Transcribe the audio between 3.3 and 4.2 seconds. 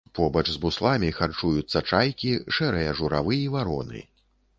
і вароны.